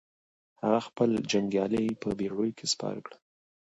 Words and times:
هغه 0.61 0.79
خپل 0.87 1.09
جنګيالي 1.31 1.85
په 2.01 2.09
بېړيو 2.19 2.55
کې 2.57 2.65
سپاره 2.73 2.99
کړل. 3.05 3.17